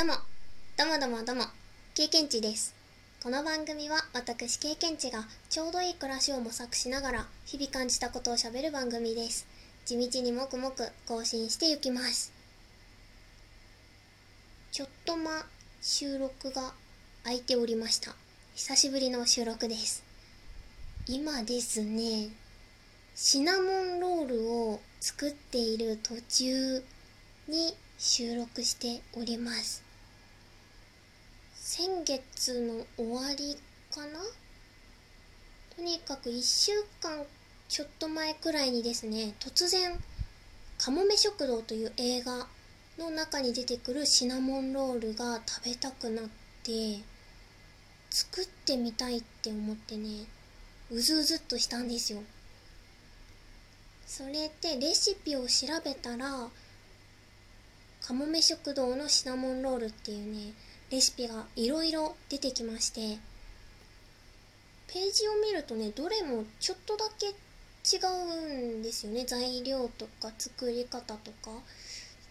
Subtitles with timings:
[0.00, 0.14] どうも、
[0.78, 1.44] どうもどうもどうも、
[1.94, 2.74] 経験値です。
[3.22, 9.46] この番組は私経験値がちょうどいい暮らしを模索しながら日々感じたことをしゃべる番組です。
[9.84, 12.32] 地道にもくもく更新していきます。
[14.72, 15.44] ちょっとま
[15.82, 16.72] 収録が
[17.24, 18.16] 空いておりました。
[18.54, 20.02] 久しぶりの収録です。
[21.06, 22.30] 今ですね、
[23.14, 26.82] シナモンロールを作っている途中
[27.48, 29.89] に収録しております。
[31.72, 33.56] 先月の終わり
[33.94, 34.18] かな？
[35.76, 37.24] とにかく1週間
[37.68, 39.96] ちょっと前くらいにですね突然
[40.78, 42.48] 「かもめ食堂」という映画
[42.98, 46.28] の中に出てくるシナモンロールが食べたくなっ
[46.64, 46.98] て
[48.10, 50.26] 作ってみたいって思ってね
[50.90, 52.24] うずうずっとしたんですよ。
[54.08, 56.50] それでレシピを調べたら
[58.00, 60.52] かもめ食堂のシナモンロールっていうね
[60.90, 63.18] レシピがいろいろ出てきまして
[64.88, 69.24] ページを見るとねどれもちょっとだけ違うんですよね。
[69.24, 71.50] 材料とか作り方とか。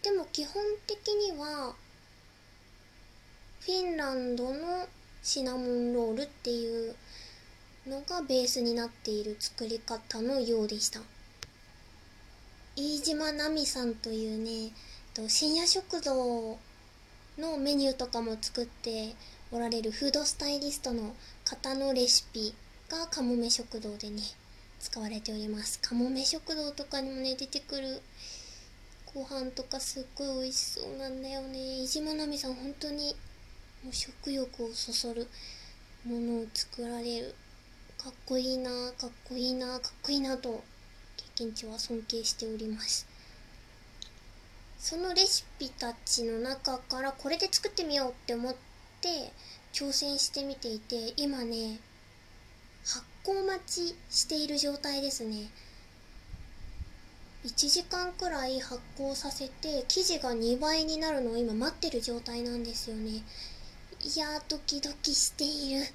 [0.03, 1.73] でも基本的には
[3.61, 4.88] フィンランドの
[5.23, 6.95] シナモンロールっていう
[7.88, 11.01] のがベースになっている作り方のようでした。
[12.75, 14.71] 飯島奈美さんというね
[15.27, 16.57] 深夜食堂
[17.39, 19.15] のメニューとかも作って
[19.51, 22.53] おられるフードスタイリストの方のレシピ
[22.89, 24.21] がかもめ食堂でね
[24.79, 25.79] 使われております。
[25.79, 28.01] かもめ食堂とかにもね出てくる
[29.13, 31.81] ご飯とかすっごい美味しそうなんだよね。
[31.83, 33.15] 飯島奈美さん本当に
[33.83, 35.27] もう食欲をそそる
[36.05, 37.35] ものを作られる。
[37.97, 40.63] かっこいいなかっこいいなかっこいいなと
[41.17, 43.05] 経験値は尊敬しております。
[44.80, 48.55] そのレシピたちの中からこれで作ってみようって思っ
[49.02, 49.33] て
[49.73, 51.80] 挑戦してみていて今ね
[52.85, 55.50] 発酵待ちしている状態ですね。
[57.45, 63.23] 1時間くらい発酵させて生地が2倍になるのを今待ってる状態なんですよね。
[64.01, 65.85] いやドキドキしている。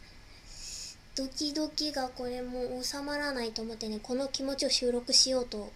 [1.17, 5.73] ドキドキがこれもう収まらないと思ってねこの気持ちを収録しようと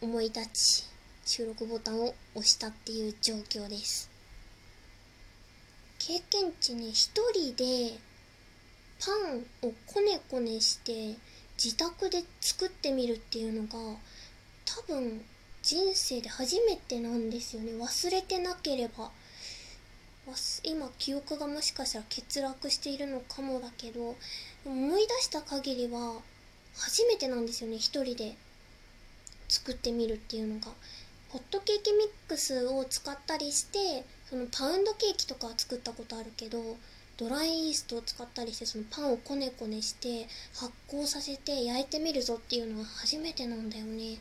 [0.00, 0.95] 思い立ち。
[1.26, 4.08] 収録ボタンを押したっていう状況です。
[5.98, 7.98] 経験値ね一人で
[9.04, 11.18] パンをこねこねして
[11.62, 13.98] 自宅で作ってみるっていうのが
[14.64, 15.20] 多分
[15.62, 17.72] 人生で初めてなんですよね。
[17.72, 19.10] 忘れてなければ。
[20.62, 24.16] 今記憶がもしかしたら欠落しているのかもだけど
[24.64, 26.20] 思い出した限りは
[26.76, 28.36] 初めてなんですよね一人で
[29.48, 30.68] 作ってみるっていうのが。
[31.28, 36.58] ホットケーキミックスを使ったりしてそのパウンドケーキとかは作ったことあるけど
[37.16, 44.18] ドライイーストを使ったりしてそのパンをこねこねして発酵させて焼いてみるぞっていうのは初めてなんだよね。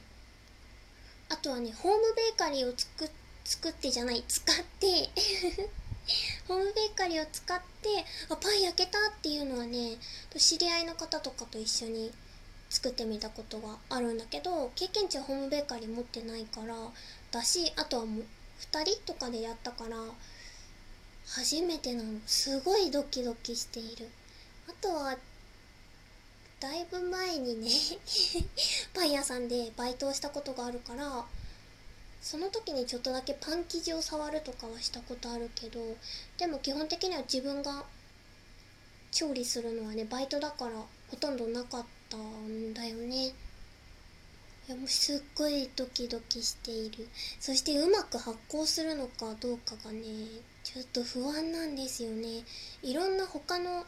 [1.29, 3.09] あとはねホームベーカリーを作
[3.43, 5.09] 作ってじゃない使って
[6.47, 9.97] ホームベーカリーを使ってあパン焼けたっていうのはね
[10.37, 12.11] 知り合いの方とかと一緒に
[12.85, 16.75] 作ってみたことがあるんだけど経験値はホームベーカリー持ってないから
[17.31, 18.25] だしあとはもう
[18.61, 19.97] 2人とかでやったから
[21.27, 22.19] 初めてなの。
[22.27, 24.07] すごいドキドキしている。
[24.69, 25.17] あとは
[26.59, 27.67] だいぶ前にね
[28.93, 31.25] パン屋さんでバイトをしたことがあるから
[32.21, 35.79] その時にちょっとだけパン生地を触るとかはしたことあるけど
[36.37, 37.85] でも基本的には自分が
[39.11, 40.71] 調理するのはねバイトだから
[41.09, 43.27] ほとんどなかったんだよね。
[43.27, 43.33] い
[44.67, 47.07] やもうすっごいドキドキしている。
[47.39, 50.01] そしてうまく発酵するのかどうかがね
[50.63, 52.43] ちょっと不安なんですよね。
[52.81, 53.85] いろんな他の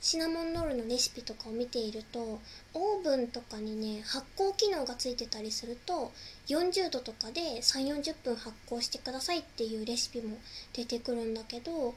[0.00, 2.40] シナモンロールのレシピとかを見ていると
[2.72, 6.12] オーブンとかにね発酵機能がついてたりすると
[6.46, 10.38] 40度とかで3 4 0分発酵してくださいっていうレシピも
[10.72, 11.94] 出てくるんだけど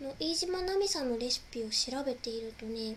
[0.00, 2.96] の飯島奈美さんのレシピを調べているとね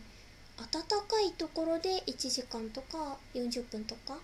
[0.61, 4.17] 温かいところで1時間とか40分とか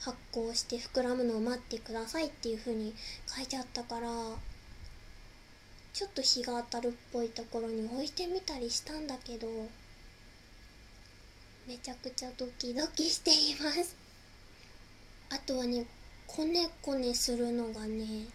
[0.00, 2.94] 発酵して膨らむのを待ってくださいっていう風に
[3.26, 4.08] 書いてあったから
[5.92, 9.48] ちょっと日が当たるっぽいところに置いてみたりしたんだけど
[11.66, 13.96] めちゃくちゃドキドキしています。
[15.30, 15.84] あとはね
[16.26, 18.26] こねこねするのがね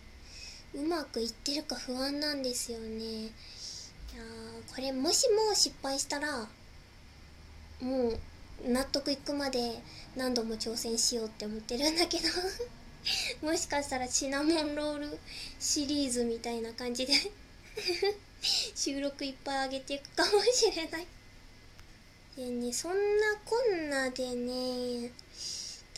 [0.73, 3.29] うまくいってるか不安なんですよね。
[4.15, 4.23] や
[4.73, 6.47] これもしも失敗したら
[7.81, 8.19] もう
[8.67, 9.81] 納得いくまで
[10.15, 12.27] 何度も挑戦しようって思ってるんだけど
[13.47, 15.19] もしかしたらシナモンロール
[15.59, 17.13] シリーズみたいな感じで
[18.75, 21.07] 収録いっぱいあげていくかもしれない。
[22.37, 25.11] でねそんなこんなでね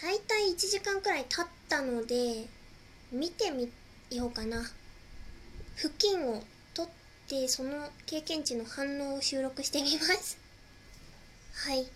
[0.02, 2.48] 大体1時間くらい経ったので
[3.12, 3.72] 見てみ
[4.10, 4.64] ようかな。
[5.76, 6.44] 付近を
[7.34, 10.38] てその経験値の反応を収録してみます。
[11.66, 11.88] はい。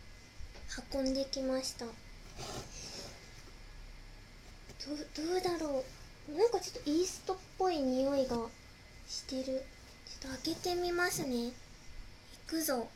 [0.94, 1.86] 運んできました。
[1.86, 1.94] ど
[5.16, 5.86] どうだろ
[6.30, 6.32] う。
[6.38, 8.50] なんかちょっとイーストっぽい匂いが
[9.08, 9.64] してる。
[10.08, 11.48] ちょっと開けてみますね。
[11.48, 11.54] い
[12.48, 12.80] くぞ。
[12.80, 12.88] わ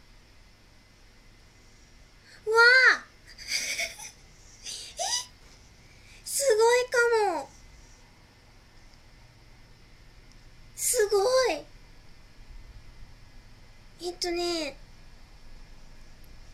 [2.95, 3.05] あ
[6.25, 7.49] すごいかも
[10.75, 11.23] すご
[11.53, 11.65] い
[14.03, 14.75] えっとね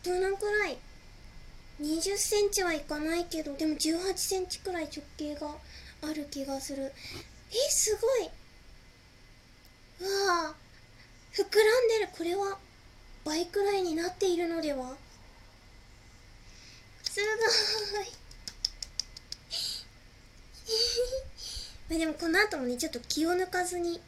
[0.04, 0.78] どのくらい
[1.80, 5.48] ？20センチはいかないけどでも18センチくらい直径が
[6.02, 6.92] ある気がする。
[7.50, 8.28] えすごい。
[10.00, 10.54] うわあ
[11.32, 12.08] 膨らんでる。
[12.16, 12.58] これは
[13.24, 14.94] 倍くらいになっているのでは？
[17.02, 17.20] す
[21.88, 21.98] ごい。
[21.98, 24.00] でもこの後もねちょっと気を抜かずに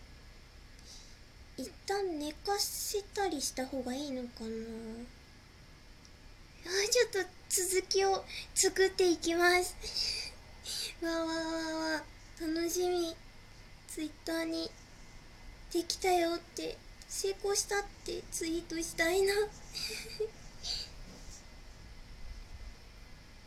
[1.61, 4.47] 一旦寝かせたりした方がいいのかな？
[6.65, 8.25] あちょっと続きを
[8.55, 9.75] 作っていきます。
[11.05, 11.35] わわわ
[11.97, 12.03] わ。
[12.41, 13.15] 楽しみ。
[13.89, 14.71] ツイッターに
[15.71, 16.79] できたよって。
[17.11, 18.23] 成功したって。
[18.33, 19.35] ツイートしたいな。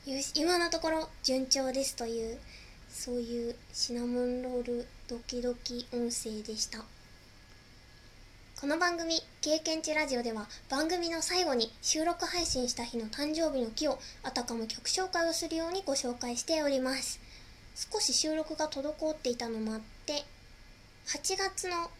[0.06, 0.33] よし。
[0.36, 2.39] 今のところ順調ですという
[2.92, 6.86] そういうシナモンロールドキドキ音声でした。
[8.63, 17.19] この番組「経験値ラジオ」では番組の最後に収録配信した日の誕生日の木をあたかも曲紹介をするようにご紹介しております。
[17.75, 20.24] 少し収録が滞っていたのもあって
[21.07, 21.92] 8月の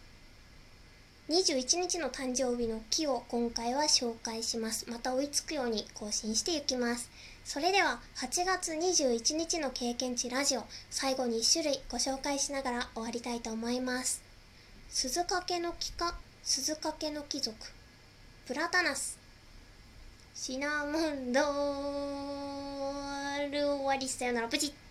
[1.28, 4.88] 21日の誕生日の木を今回は紹介します。
[4.88, 7.10] また追いつくように更新していきます。
[7.44, 14.22] それでは8月21日の経験値ラジオ最後に1種類ご紹介しながら終わりたいと思います。
[14.88, 16.16] 鈴懸の木か
[16.46, 17.56] 鈴懸の貴族
[18.46, 19.18] プラタナス。
[20.34, 24.06] シナモンドール終わり。
[24.06, 24.48] さよなら。
[24.48, 24.83] プチッ。